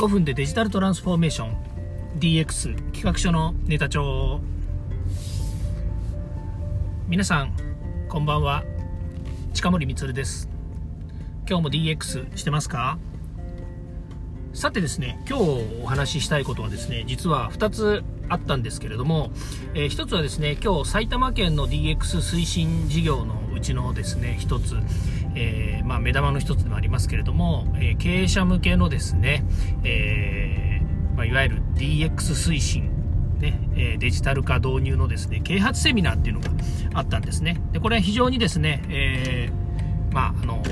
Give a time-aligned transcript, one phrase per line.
[0.00, 1.56] 5分でデジタルトランスフォーメーション。
[2.18, 4.40] DX 企画書のネタ帳。
[7.06, 7.52] 皆さん
[8.08, 8.64] こんばんは。
[9.52, 10.48] 近森光です。
[11.46, 12.96] 今日も DX してますか？
[14.54, 19.30] さてですね今日お話ししたいことはですね実は2つあったんですけれども、
[19.74, 24.76] えー、1つはですね今日埼玉県の DX 推進事業のうちのですね1つ。
[25.34, 29.44] えー、まあ、目玉の一つでもありますけれども、えー、経営者向けのですね、
[29.84, 32.90] えー、まあ、いわゆる DX 推進
[33.40, 36.50] ね、えデジタル化導入のですね啓発セミナーっていうのが
[36.92, 37.58] あったんですね。
[37.72, 39.50] でこれは非常にですね、え
[40.12, 40.62] まあ、あの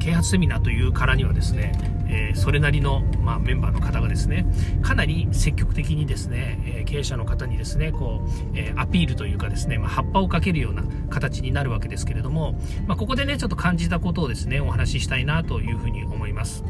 [0.00, 1.72] 啓発セミナーというからにはですね、
[2.08, 4.46] えー、それなりの、まあ、メンバーの方がですね
[4.82, 16.64] かなり積極的にですね、えー、経営者の方にですねこう、えー、アピールというかですね、まあ、葉っぱをかけるような形になるわけですけれども、まあ、ここでねちょっと感じたことをですねお話ししたいなというふうに思います。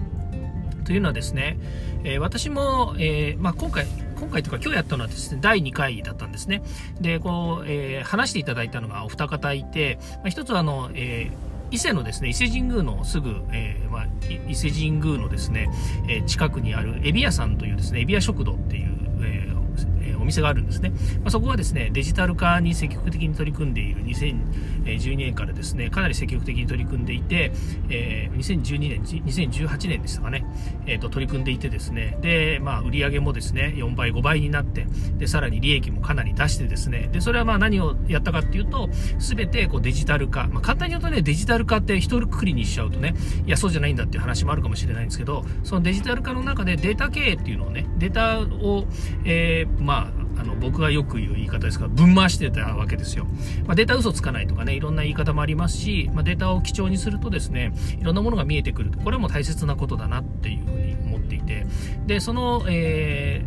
[0.84, 1.56] というのはですね、
[2.02, 3.86] え私も、えまあ、今回
[4.18, 6.62] 今回とか今日やったのはですね、第2回だったんですね。
[7.00, 14.06] で、こう、えー、話していただいたのがお二方いて、まあ、一つはあの、えー伊勢のですね伊勢神宮のすぐ、えーまあ、
[14.48, 15.68] 伊勢神宮のですね、
[16.08, 18.88] え、近くにあるエビ屋さんというですねエビ屋食堂っていう、
[19.22, 19.49] え
[20.30, 27.52] 店があるんですね、まあ、そこはですねデジタル化に積極的に取り組んでいる2012年からですねかなり積極的に取り組んでいて、
[27.88, 30.44] えー、2012年2018年でしたかね、
[30.86, 32.18] えー、と取り組んでいてですね。
[32.20, 34.86] で、まあ、売り上げもですね4倍5倍になって
[35.18, 37.08] でさらに利益もかなり出してですね。
[37.12, 43.14] でそれはまあ何をやったかっていうと全てこうデジタル化、まあ、簡単に言うとねデジタル化って一人くくりにしちゃうとね
[43.46, 48.86] いやそうじゃないんだっていう話もあるかもしれないんですけどそのデジタル化の中でデータ経営っていうのをねデータを、
[49.24, 53.26] えー、まああの僕がよく言う言い方ですがぶん回してたわけですよ、
[53.66, 61.66] まあ、データ嘘つかないとかねいろんな言い方もありますし、まあ、データを基調にするとですねいろんなものが見えてくるこれも大切なことだなっていうふうに思っていて。
[62.06, 63.44] でその、え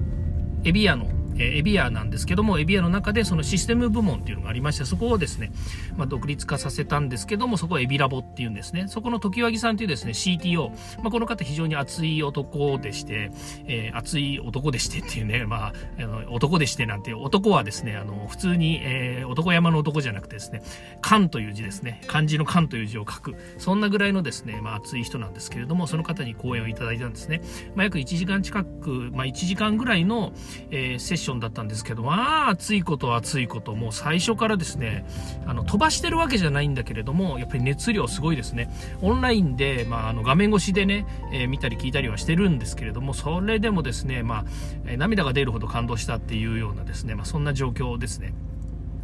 [0.64, 1.08] ー、エビアの
[1.38, 5.52] えエビアなんですけども、エビアの中でそのシステム部門っていうのがありまして、そこをですね、
[5.98, 8.86] まあ、独立化させたんですけども、そこはエビラボっていうんですね。
[8.88, 10.70] そこの時木さんというですね、CTO、
[11.02, 13.32] まあ、この方非常に熱い男でして、
[13.68, 20.62] えー、熱い男でしてっていうね、まあ、あの男でしてなんて、男はですね、あの、普通に、えー、男山の男じゃなくてですね、
[21.02, 27.42] 漢という字ですね、漢字の漢という字を書く、そんなぐらいのですね、まあ、熱い人なんですけれども、その方に講演をいただいたんですね。
[27.76, 30.34] まあ、約1時間近く、まあ、1時間ぐらいの、
[30.72, 35.06] えー、セッションだったんですけど、まあ、暑いこと暑いこと、もう最初からですね、
[35.46, 38.70] あの、飛ばしてるわけじゃないんだけれども、やっぱり熱量すごいですね。
[39.02, 44.46] オンラインで、まあ、あの、画面越しでね、えー、見たり聞いたりはしてるんですけれども、それでもですね、まあ、
[44.86, 48.34] え涙が出るほど感動したっていうようなですね、まあ、そんな状況ですね。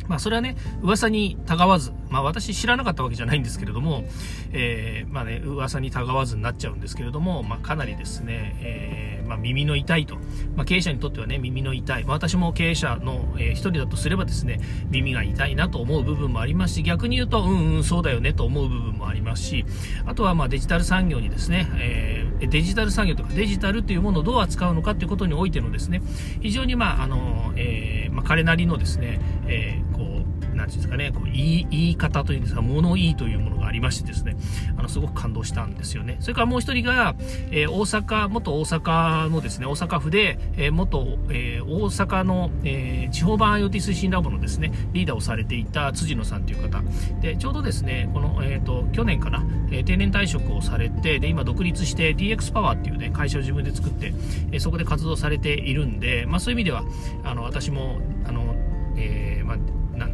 [0.09, 4.05] まあ、それはね、噂にたがわず、まあ、私知らなかったわけじゃないんですけれども、
[4.51, 10.15] えー、まあね、噂にたがわずになっちゃうんですけれども、まあ、かなりですね、えー、まあ、耳の痛いと、
[10.55, 14.59] まあ、経営者にとってはね、耳の痛い、まあ、私も経営者の、えー、一人だとすればですね、
[14.89, 19.65] 耳が痛いなと思う部分もありますし、逆に言うと、うんうん、そうだよねと思う部分もありますし、
[20.07, 26.01] あとはまあデジタル産業にですね、えー、デジタル産業とかデジタルというものをどう扱うのかということにおいてのですね、
[26.41, 30.18] 非常にまあ、あの、えー、まあ、彼なりのですね、えー、こう、
[30.59, 34.35] なんていうんですかね、こう言い言い方というんですか、物言いというものがありましてですね、
[34.77, 36.17] あの、すごく感動したんですよね。
[36.19, 37.15] それからもう一人が、
[37.51, 46.83] えー、大阪、元大阪のですね、大阪府で、えー、元、えー、大阪の、え地方版 IoT 推進ラボのですね、リーダーをされていた辻野さんという方。
[47.21, 54.13] で、ちょうどですね、この、えっ、と、去年かな、え定年退職をされて、で、今独立して DX パワーっていうね、会社を自分で作って、
[54.51, 56.83] えそこで活動されているんで、まあそういう意味では、
[57.23, 58.48] あの、私も、あの、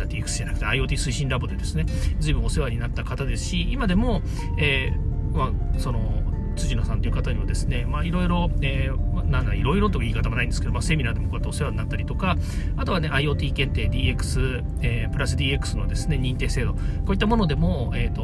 [0.06, 1.86] DX じゃなくて IoT 推進ラボでですね、
[2.20, 4.22] 随分お世話になった方ですし、今でも、
[4.58, 6.24] えー、まあ、その、
[6.56, 12.38] 辻野さんという方にはですね、まあ、いろいろ、えー、なんだ、いろいろという言い方もないんですけど、まあ、セミナーでもこうやってお世話になったりとか、
[12.78, 16.80] あとはね、IoT 検定 DX、えー、プラス DX のですね、認定制度、こ
[17.10, 18.24] ういったものでも、えっ、ー、と、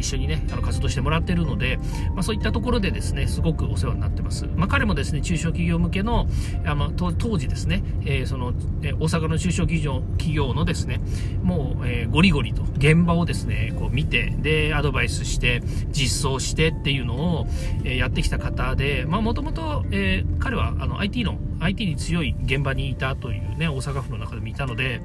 [0.00, 1.78] 一緒にね、あの活動してもらってるので、
[2.14, 4.46] まあ、そういったところでですね、すごくお世話になってます。
[4.56, 6.26] まあ、彼もですね、中小企業向けの、
[6.64, 8.52] あの当時ですね、えー、その、
[8.82, 11.00] えー、大阪の中小企業企業のですね、
[11.42, 17.46] もう、えー、ゴリゴリと現場をですね、こう見て、で、アドバイスして、実装してっていうのを、
[17.84, 19.84] えやってきた方で、もともと、
[20.38, 25.00] 彼はあの IT の、IT に強い現場にいたというね、大阪府の中でもいたので、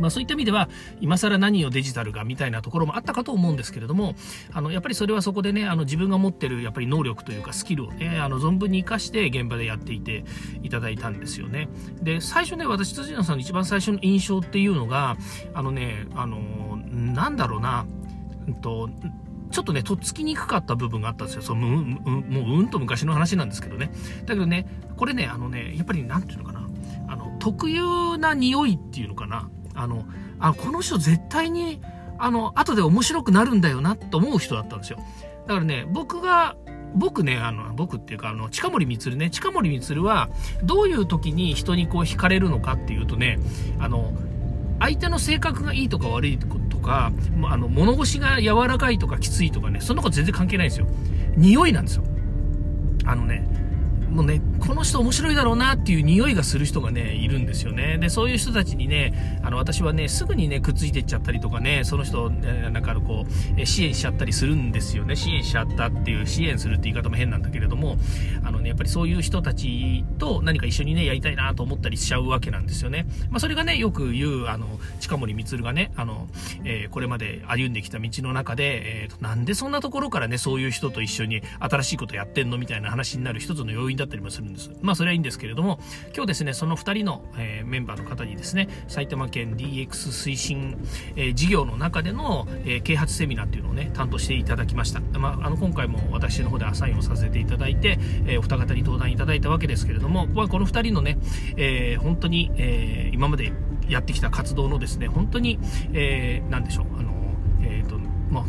[0.00, 0.68] まあ、そういった意味では
[1.00, 4.14] 今更何をデジタルがみたいなところもあったかと思うんですけれども
[4.52, 10.24] あのやっぱりそれはそこでねあの自分が持ってるやっぱり能力というかスキルをねあの存分に生かして現場でやっていて
[10.62, 11.68] いただいたんですよね
[12.02, 15.16] で最初ね私辻野さんの一番最初の印象っていうのが
[15.54, 17.86] あのねあのなんだろうな、
[18.46, 18.88] うんと
[19.50, 21.42] ちょっとね、とっつきにくかった部分があったんですよ。
[21.42, 23.92] そのもう、もううんと昔の話なんですけどね。
[24.24, 24.66] だけどね、
[24.96, 26.68] これね、あのね、やっぱりなんていうのかな、
[27.08, 30.04] あの、特有な匂いっていうのかな、あの、
[30.38, 31.80] あこの人絶対に、
[32.18, 34.98] あの、後で面白くなるんだよなと思う人だったんですよ。
[35.46, 36.56] だからね、僕が、
[36.94, 40.30] 僕ね、あの、僕っていうか、あの、近森光ね、近森光は、
[40.64, 43.38] どういう時に人にこう惹かれるのかっていうとね、
[43.78, 44.12] あの、
[44.80, 47.12] 相手の性格がいいとか悪いとか、
[47.44, 50.86] あの、物腰が柔らかいとかきついとかね、そんなこと全然関係ないんですよ。
[51.36, 52.04] 匂いなんですよ。
[53.04, 53.46] あのね、
[54.10, 57.98] もうね、この人面白いだろうなっていう匂いがする人がね、いるんですよね。
[57.98, 65.16] で、そういう人たちにね、あの、私はね、すぐにね、くっついていっちゃったりとかね、その人、なんかこう、支援しちゃったりするんですよね。
[65.16, 67.98] 支援しちゃったっていう、支援するって言い方も変なんだけれども、
[68.44, 73.06] あのね、やっぱりそういう人たちと何か一緒にね、やりたいなと思ったりしちゃうわけなんですよね。
[73.30, 76.28] まあ、それがね、よく言う、あの、近森光がね、あの、
[76.64, 84.70] えー、これまで歩んできた道の中で、えーと、なんでそんなところからね、そういう人と一緒に新しいことやってんのみたいな話になる一つの要因だったりもするんです。
[84.82, 85.78] まあそれはいいんですけれども、
[86.14, 90.76] 今日ですね、その2人の、えー、メンバーの方にですね、埼玉県 DX 推進、
[91.16, 95.00] えー、事業の中での、えー、啓発セミナーっていうのをね、担当していただきました。
[95.18, 101.18] まあ、あの今回も私の方でアサインをさせていただいて、えお二方に登壇いただいたわけですけれども、まあ、この2人のね、
[101.56, 103.52] え本当に、え今まで
[103.88, 105.58] やってきた活動のですね、本当に、
[105.92, 107.12] えー、でしょう、あの、
[107.62, 107.98] えっ、と、
[108.30, 108.44] まあ、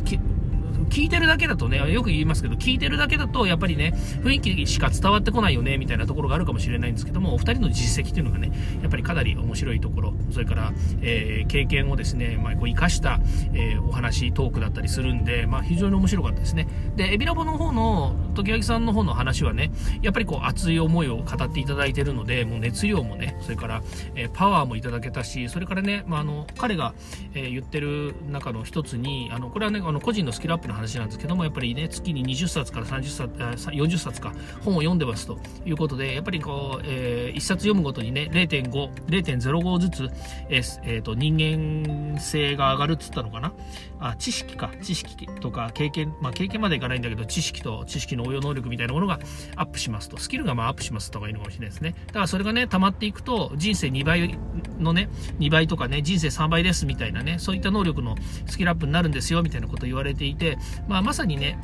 [0.90, 3.94] 聞いてるだけだとね、よく言いますけど、聞いてるだけだと、やっぱりね、
[4.24, 8.52] 雰囲気しか伝わってこないよね、みたいなところがあるかもしれないんですけども、お二人の実績というのがね、
[8.82, 13.20] やっぱりかなり面白いところ、それから、えー、経験をですね、まあ、こう生かした、
[13.54, 16.68] えー、お話、トークだったりするんで、まあ、非常に面白かったですね。
[16.96, 19.72] で、エビラボの方の、時々さんの方の話はね、
[20.02, 23.82] やっぱりこう、熱い思いを語っていただいてるので、もう熱量もね、それから、
[24.16, 26.94] えー、パワーもいただけたし、それからね、まあ、あの、彼が、
[27.34, 34.34] え言ってる中の一つに、あの、これはね、あの、個人のスキルアップの話なんですけども、やっぱりね、月に20冊から30冊、40冊か、
[34.64, 38.70] 本を読んでますということで、やっぱりこう、えー、1冊読むごとにね、0.5、
[39.06, 40.10] 0.05ずつ、
[40.50, 43.54] えーえーと、人間性が上がるっつったのかな？
[44.00, 49.20] あ、知識か、知識とか経験、まあ経験までいかないんだけど、知識と知識の応用能力みたいなものが
[49.56, 51.96] アップしますと、スキルがまあアップしますとかいいのかもしれないですね。
[52.08, 54.38] だからそれがね、溜まっていくと、人生2倍
[54.80, 55.10] のね、
[55.40, 58.16] 2倍とかね、人生3倍ですみたいなね、そういった能力の
[58.46, 60.57] スキルアップになるんですよみたいなこと言われていて、
[60.88, 61.60] まあまさにね、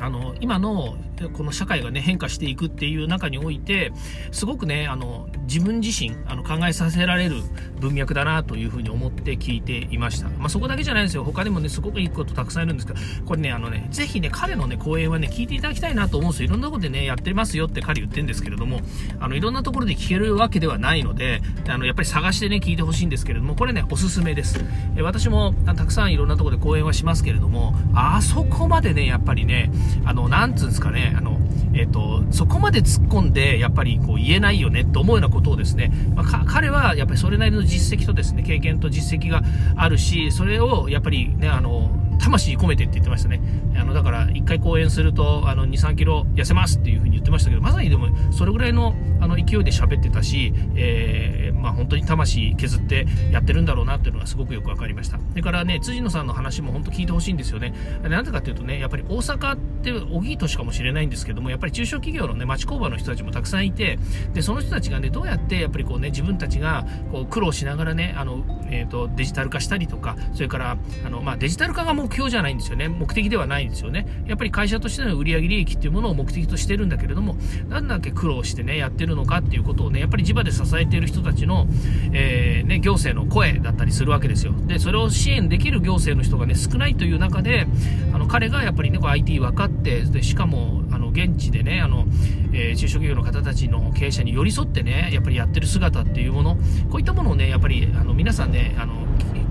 [0.00, 0.96] あの今の
[1.32, 3.92] この社会がね変化していくっていう中において
[4.32, 7.42] すごくねあの自分自身あの考えさせられる
[7.80, 11.24] 文脈だなというふうに思って聞いていました、まあ、そこだけじゃないですよ。
[11.24, 16.46] 他にもねすごくいいことたくさんいるんですけどこれねあのねぜひね彼のね講演はね聞いていただきたいなと思うんですよ。
[16.46, 18.80] いろんなころでねやってますよって彼言ってるんですけれども
[19.20, 24.64] あのいろんなところで聞けるわけではないのであのやっぱり探してね聞いてほしいんですけれどもこれねおすすめです。
[24.96, 29.70] え私もたくさんいろんなところで講演はしますけれどもあそこまでねやっぱりね
[30.04, 31.33] あのなんつうんですかねあの
[31.74, 39.42] えっ、ー、と、そこまで突っ込んで、やっぱりこう言えないよねって思うようなことをですね、まあ、彼はやっぱりそれなりの実績とですね、経験と実績が
[39.76, 41.90] あるし、それをやっぱりね、あの、
[42.24, 43.40] 魂込めてって言ってましたね。
[43.76, 55.18] あの、だから、1回講演すると、あの、2、3キロ痩せますっていうふうに言ってましたけど、まさにでも、それぐらいの、あの、勢いで喋ってたし、えー、まあ、本当に魂削ってやってるんだろうなっていうのがすごくよくわかりました。
[55.18, 57.74] それからね、辻野さんの話も本当聞いてほしいんですよね。
[58.02, 63.98] なんでかっていうとね、やっぱり大阪って小木都市かもしれないんですけども、やっぱり中小企業のね、町工場の人たちもたくさんいて、
[64.32, 72.88] で、その人たちがね、どうやってやっぱりこうね、自分たちがこう苦労しながらね、あの、えっ、ー、と、デジタル化したりとか、それから、あの、まあ、デジタル化が目標じゃないんですよね。
[72.88, 74.24] 目的ではないんですよね。
[74.26, 77.36] やっぱり会社としての売上利益っていうものを目的としてるんだけれども、
[77.68, 81.66] なんだっけ苦労してね、やってるのかっていうことをね、やっぱり地場で支えている人たちの、
[82.12, 84.54] えー、ね、行政の声だったりするわけですよ。
[84.66, 87.66] で、それを支援できる行政の人がね、少ないという中で、
[88.12, 92.06] あの、彼がやっぱりね、こう IT 分かって、で、しかも、あの、現地でね、あの、
[92.52, 96.56] えー、中小企業の方たちの経営者に寄り添ってね、やっぱりやってる姿っていうもの、
[96.90, 99.04] こういったものをね、やっぱり、あの、皆さんね、あの、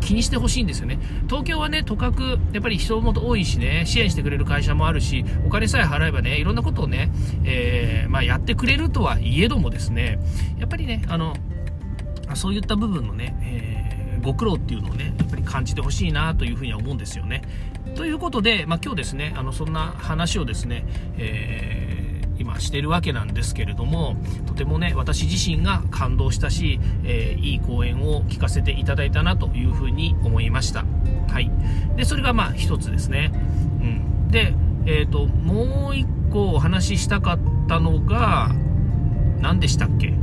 [0.03, 0.99] 気にしてほしいんですよね。
[1.27, 7.11] 東京はね、とかく、やっぱり人も多いしね、支援してくれる会社もあるし、お金さえ払えばね、いろんなことをね、
[7.43, 10.19] えー、まあ、やってくれるとはいえどもですね、
[10.59, 11.35] やっぱりね、あの、
[12.35, 17.41] そういった部分のね、えー、ご苦労っていうのをね、やっぱり感じてほしいなというふうには思うんですよね。
[17.95, 20.85] ということで、まあ、今日ですね、あのそんな話をですね、
[21.17, 22.02] えー
[22.37, 30.85] 今してるわけなんですけれどもとてもね私自身が感動したし、えー、いい講演を聞かせていただいたなというふうに思いました。
[31.29, 31.51] はい。
[31.95, 33.31] でそれがまあ一つですね、
[33.81, 34.53] うん、で
[34.85, 38.51] えっ、ー、ともう一個お話ししたかったのが
[39.39, 40.13] 何でしたっけ？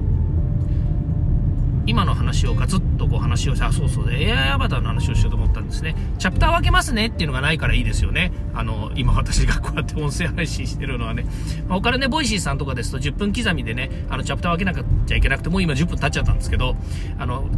[1.87, 5.95] 今の話をガツッとこう話をして、あ、そうそう、AI アバターの話をしようと思ったんですね。
[6.19, 8.33] チャプター分けますねっていうのがないからいいですよね。
[8.55, 11.25] あの、今私がこうやって音声配信してるのはね。
[11.69, 16.77] まあ、他のね、 Voicy さんとかですと10分刻みでね、あの、チャプター分けなきゃいけなくて、もう今10分経っちゃったんですけど、
[17.19, 17.49] あの、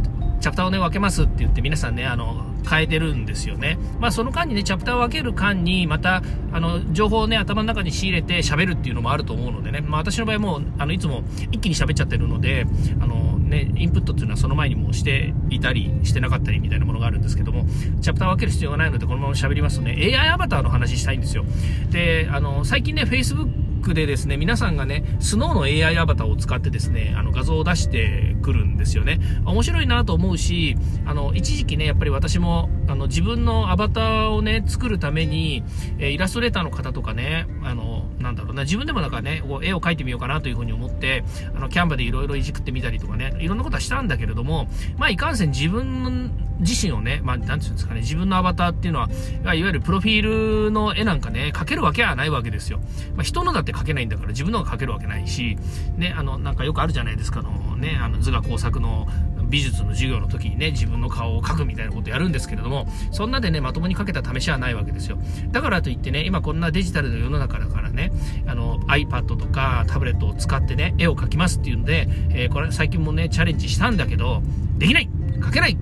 [0.43, 3.79] チャプターをね、分けますって言って皆さんね、あの、変えてるんですよね。
[4.01, 6.21] まあ、その間にね、チャプターを分ける間に、また、
[6.51, 11.23] あの、情報をね、頭の中に仕入れて喋るっていうのもあると思うのでね、まあ、私の場合も、あの、いつも
[11.53, 12.65] 一気に喋っちゃってるので、
[12.99, 17.65] あの、ね、インプットっていうのはその前にもしていたり、してなかったりみたいなものがあるんですけども、
[18.01, 21.45] チャプターを分ける必要がないので、このまま喋りますとね、AI アバターの話したいんですよ。
[21.89, 23.47] で、あの、最近ね、Facebook
[23.93, 29.19] でですね、皆さんがね、スノーの AI アバターを使ってですね、あの画像を出してくるんですよね。
[29.45, 35.63] 面白いなと思うし、あの、一時期ね、やっぱり私も、あの、自分のアバターをね、作るために、
[35.99, 41.23] えイラストレーターの方とかね、あの、なんだろうな、自分でもなんかね、こう絵を描いてみようかなというふうに思って、
[41.53, 49.09] あの、キャンバでいろいろいじくってみたりとかね、いろんなことはしたんだけれども、まあ、いかんせん自分自身をね、まあ、なんていうんですかね、自分のアバターっていうのは、
[49.43, 52.79] いわゆるプロフィールの絵なんかね、描けるわけはないわけですよ。
[53.15, 55.57] まあ、人のだって描けないんだから、自分のが描けるわけないし、
[55.97, 59.07] ね、あの、なんかよくあるじゃないですか、あのね、あの図画工作の
[59.49, 65.17] 美術の授業の時にね、自分の顔を描くみたいなことやるんですけれども、そんなでね、まともに描けた試しはないわけですよ。
[65.51, 68.11] だからといってね、今こんなデジタルの世の中だからね、
[68.47, 74.41] あの、iPad とかタブレットを使ってね、絵を描きますっていうんで、えー、これ最近もね、チャレンジしたんだけど、
[74.77, 75.77] できない描けない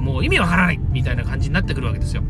[0.00, 2.22] もう意味わからないみたいな感じになってくるわけですよ。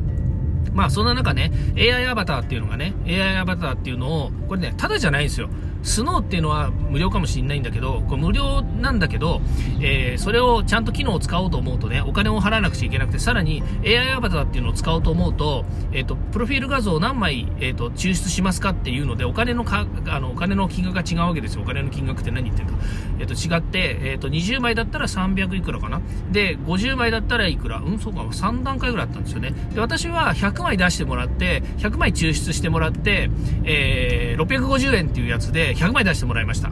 [0.72, 5.48] まあそんな中ね、AI アバターっていうのがね、AI アバターっていうのを、これね、ただじゃないんですよ。
[5.82, 9.40] スノーっていうのは無料かもしれないんだけど、これ無料なんだけど、
[9.80, 21.62] えー、それをちゃんと機能を使おうと思うとね、お金を払わなくちゃいけなくて、さらに AI アバターっていうのを使おうと思うと、えっ、ー、と、プロフィール画像を何枚、えっ、ー、と、抽出しますかっていうので、お金のか、あの、お金の金額が違うわけですよ。
[21.62, 22.72] お金の金額って何言ってんだ。
[23.18, 26.00] えっ、と、違って、えっ、と、20枚だったら300いくらかな。
[26.30, 29.54] で、50枚だったらいくらうん、そうか、3段階ぐらいあったんですよね。
[29.74, 33.30] で、私は100枚出してもらって、100枚抽出してもらって、
[33.64, 36.70] えー、650円っていうやつで、100枚出してもらいました。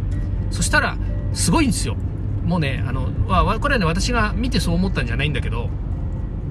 [0.50, 0.96] そしたら、
[1.32, 1.96] すごいんですよ。
[2.44, 3.10] もうね、あの、
[3.60, 5.68] これはね、私が見てそう思ったんじゃないんだけど、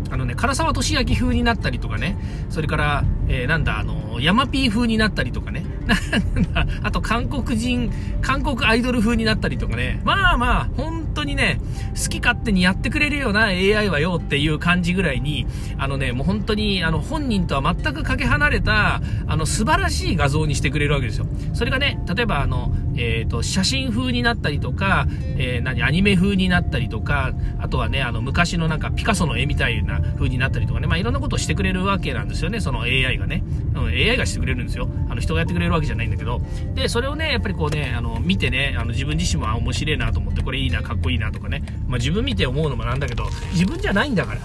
[0.10, 2.18] あのね、唐沢俊明風になったりとかね、
[2.50, 11.60] それから、えー、なんだ、あの、ヤマピー風になったりとかね、 なんだ、あと韓国人、韓国アイドル風になったりとかね、まあまあ、本当にね、
[11.96, 15.48] 好き勝手にやってくれるような AI はよっていう感じぐらいに、
[15.78, 21.26] あのね、もう本当に、あの、本人とは全くかけ離れた、あの、素晴らしい画像にしてくれるわけですよ。
[21.54, 33.44] それがね、例えばあの、えっ、ー、と、写真風になったりとか、えー、何、アニメ風になったりとか、あとはね、あの、昔のなんかピカソの絵みたいな風になったりとかね、まあ、いろんなことをしてくれるわけなんですよね、その AI がね。
[33.75, 34.89] うん、AI がしてくれるんですよ。
[35.10, 36.42] あの、人がやってくれるわけじゃないんだけど。
[36.74, 44.42] で、それをね、やっぱりこうね、あの、見てね、あの、自分自身も面白いなと思って、これいいな、かっこいいなとかね、まあ、自分見て思うのもなんだけど、自分じゃないんだから。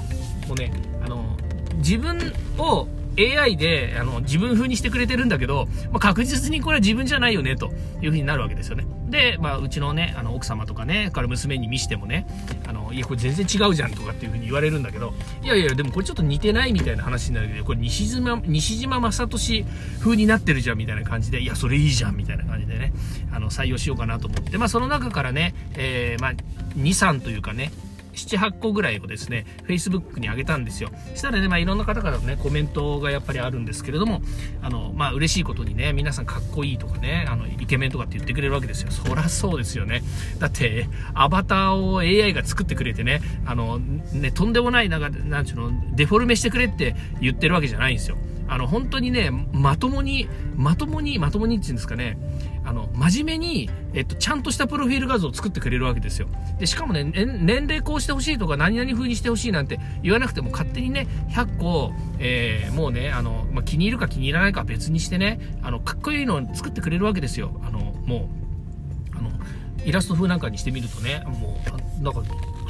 [0.47, 0.73] もうね、
[1.05, 1.37] あの、
[1.77, 2.87] 自分を
[3.19, 7.73] AI であの自分風にしてくれてるんだけど、まあ、確実にこれは自分じゃないよねという
[8.07, 8.87] 風になるわけですよね。
[9.11, 12.27] で、まあ、うちのね、あの奥様とかね、から娘に見してもね、
[12.67, 19.67] あのいや、これ全然違うじゃんとかっていう風に言われるんだけど、いやいや、でもこれちょっと似てないみたいな話になるけど、これ西島西島正俊
[20.01, 22.93] 風になってるじゃんみたいな感じで、いや、それいいじゃんみたいな感じでね、
[23.31, 26.33] あの採用しようかなと思って、まあ、その中からね、えー、まあ、
[26.77, 27.71] 2、3というかね、
[28.13, 30.91] 7、8個ぐらいをですね、Facebook に上げたんですよ。
[31.15, 34.23] したらね、まあいろんな方からのね、コメントがやっぱりあるんですけれども、
[34.63, 38.91] あの、まあ嬉しいことにね、皆さんかっこいいとかね、あの、イケメンとかって言ってくれるわけですよ。
[38.91, 40.03] そらそうですよね。
[40.39, 48.17] だって、アバターを AI が作ってくれてね、あの、ね、とんでもない、なんか、なんちゅうの、デフォルメしてくれって言ってるわけじゃないんですよ。
[48.49, 52.19] あの、本当にね、まともに、まともに、まともにって言うんですかね、
[52.65, 56.29] あの、真面目に、えっと、ちゃんとしたプロフィール画像を作ってくれるわけですよ。
[56.59, 67.61] で、しかもね、年齢こうしてほしいとか、何々風にしてほしいなんて言わなくても、勝手にね、100個、えー、もうね、あの、まあ、気に入るか気に入らないかは別にしてね、あの、かっこいいのを作ってくれるわけですよ。
[67.65, 68.29] あの、も
[69.13, 69.31] う、あの、
[69.85, 71.61] イラスト風なんかにしてみるとね、も
[72.01, 72.23] う、なんか、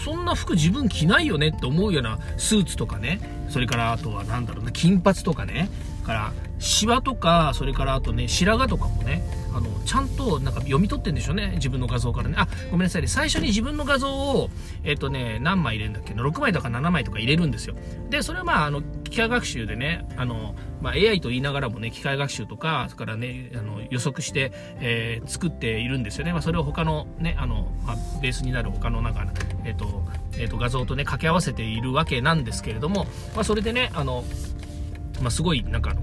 [0.02, 5.68] そんな服自分着ないよねって思うようなスーツとかね、それからあとは何だろうな、金髪とかね、
[6.04, 6.32] から
[6.62, 11.52] シワとか、それからあとね、白髪とかもね、あの、ちゃんとなんか読み取ってんでしょうね。
[11.57, 12.37] 自分の画像からね。
[12.38, 13.09] あ、ごめんなさいね。
[13.09, 14.49] 最初に自分の画像を、
[14.85, 17.75] えっ、ー、とね、何枚入れるんだっけ、6枚とか7枚とか入れるんですよ。
[18.11, 26.33] で、それはまあ、あの、機械学習でね、あの、まあ、AI と言いながらもね、機械学習とか、それからね、あの予測して、えー、作っているんですよね。
[26.33, 29.26] まあ、それを他のね、あの、まあ、ベースになる他のなんか、
[29.64, 30.04] えっ、ー、と、
[30.38, 34.25] えっ、ー、と、画像とね、掛け合わせているわけなんですけれども、まあ、それでね、あの、
[35.21, 36.02] まあ、すごい、なんかあの、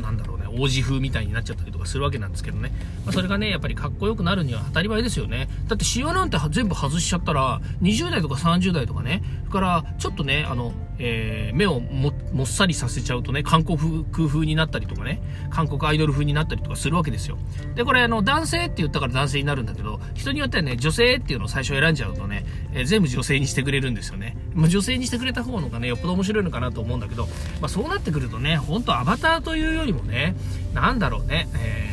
[0.00, 2.72] なんだろうね、王子風みたいになっちゃったりとかするわけなんですけどね。
[3.04, 5.48] まあ、それがね、やっぱりかっこよくなるには当たり前ですよね。
[5.68, 12.12] だってシワなんて全部外しちゃったら、20代とか30代とかね、それからちょっとね、あの、えー、目をも
[12.42, 17.38] っさりさせちゃうとね、韓国風になったりとかね、韓国アイドル風になったりとかするわけですよ。
[17.74, 24.36] で、これあの、男性って言ったから男性になるんだけど、人によってはね、女性っていうのを最初選んじゃうとね、えー、全部女性にしてくれるんですよね。
[24.54, 27.26] まあ、女性にしてくれた方のがね、よっぽど面白いのかなと思うんだけど、
[27.60, 30.34] まあ、そうなってくるとね、本当アバターというよりもね、
[30.74, 31.87] なんだろうね、えー、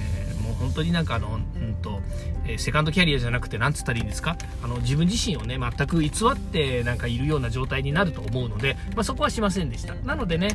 [0.59, 2.01] 本当になんかあの、うんと、
[2.47, 4.37] えセカンドキャリアじゃなくて、なんつったらいいんですか？
[4.63, 9.95] あの、自分自身をね、全く偽ってなんかいるような状態になると思うので、まあ、そこはしませんでした。
[9.95, 10.49] なのでね、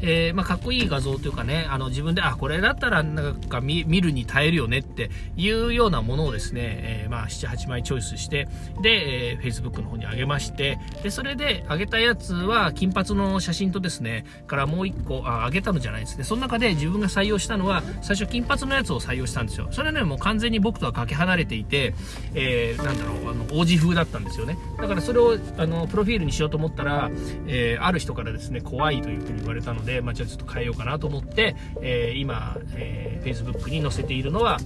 [0.00, 8.48] えー、まあ、かっこいい画像というかね、あの、自分で、あ、これだったらなんか見るに耐えるよねっていうようなものをですね、えー、まあ、7、8枚チョイスして、
[8.82, 16.24] で、えー、Facebook の方に上げまして、で、それで上げたやつは、金髪の写真とですね、からもう1個、あ、上げたのじゃないですね。
[16.24, 19.68] その中で自分が採用したのは、最初金髪のやつを採用したんですよ。
[19.70, 21.94] それはね、もう完全に僕とはかけ離れていて、
[22.34, 24.58] えー、なんだろう、あの、王子風だったんですよね。
[24.78, 27.10] だからそれを、あの、プロフィールにしようと思ったら、
[27.46, 34.58] えー、ある人からですね、怖いというふうに言われたので、まあ、じゃあちょっと変えようかなと思って、えー、今、えー、Facebook に載せているのは、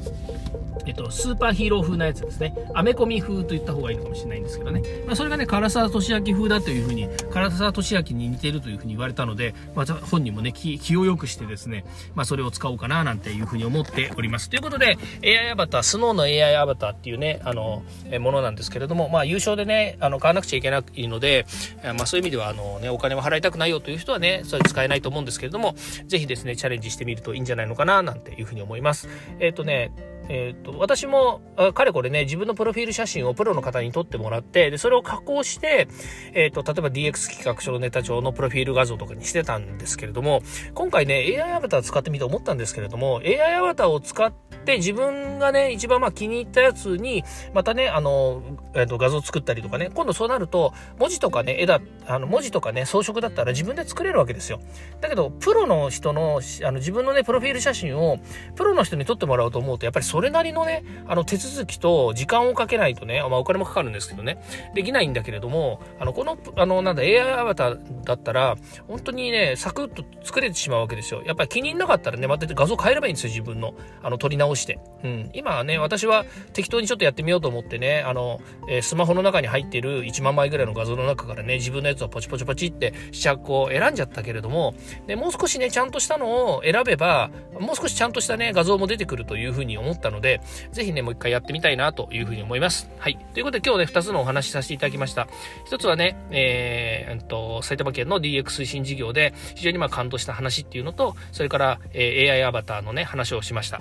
[0.86, 2.54] えっと、スーパーヒーロー風なやつですね。
[2.74, 4.82] アメコミ風と言った方がいいのかもしれないんですけどね。
[5.06, 11.84] まあ、それがね、唐沢俊明風だというふうに、唐沢俊明に似てるというふうに言われたので、まあ、本人もね気、気を良くしてですね、
[12.14, 14.50] まあ、それを使おうかななんていうふうに思っております。
[14.50, 21.46] ということで、AI アバター、スノーの AI アバターっていうね、あの、えものなんですけれども、まあ、優勝でね、あの、買わなくちゃいけないので、
[21.82, 25.74] まあ、そういう意味では、あのね、お金も払いたくないよという人はね、それ使えないと思うんですけれども、
[26.06, 29.08] ぜひですね、チャレンジしてみるといいんじゃないのかな、なんていうふうに思います。
[29.38, 29.90] えっ、ー、とね、
[30.32, 31.40] えーと、私も
[31.74, 35.88] かれこれね自分のプロフィール写真をプロの方に撮ってもらってでそれを加工して、
[36.34, 44.32] えーと、例えば DX 企画書のネタ帳のプロフィール画像とかにしてたんですけれども今回ね AI アバター使ってみて思ったんですけれども AI アバターを使っ
[44.64, 48.42] て自分がね一番まあ気に入ったやつにまたねあの、
[48.74, 54.60] えーと、画像作ったりとかね今度そうなると文字とかね絵だあの文字とかね装飾だったら自分で作れるわけですよ。
[55.00, 58.18] だけどプロの人のあの自分のねプロフィール写真を
[58.54, 64.38] プロの人に撮ってもらおうと思うとやっぱりそそれなりのね、あの手続きと時間をかけないとね、まあお金もかかるんですけどね、
[64.74, 71.22] できないんだけれども、あの、この、あの、なんだ、AI アバターだったら、本当にね、サクッと作れてしまうわけですよ。
[71.24, 73.72] やっぱり気に入らなかったらね、また画像変えればいいんですよ、自分の。
[74.02, 74.78] あの、撮り直して。
[75.02, 75.30] うん。
[75.32, 84.74] 今はね、私は適当にちょっとやってみようと思ってね、あの、えー、スマホの中に入ってる1万枚ぐらいの画像の中からね、自分のやつをポチポチポチって試着を選んじゃったけれども、
[85.06, 90.40] で、もう少しね、ちゃんとしたのを選べば、もう少しちゃんとしたね、画像も出てくるというふうに思ってたので、
[90.72, 92.90] ぜひね、もう一回やってみたいなというふうに思います。
[92.98, 93.18] はい。
[93.34, 95.28] ということで今日ね、二つのお話しさせていただきました。
[95.66, 103.80] 一つはね、えー、と、埼玉県の DX 推進事業で非常にまあ感動した話っていうのと、それから、えー、AI アバターのね、話をしました。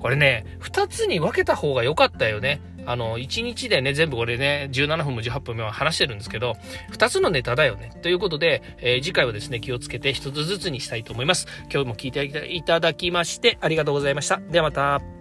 [0.00, 2.60] これね、二つに分けた方が良かったよね。
[2.86, 6.56] あの、1日でね、全部これね、17分も18分も話してるんですけど、
[6.92, 7.92] 2つのネタだよね。
[8.02, 11.46] ということで、えー、次回はですね、気をつけて1つずつにしたいと思います。
[11.72, 14.40] 今日も聞いていただきまして、ありがとうございました。
[14.50, 15.19] ではまた。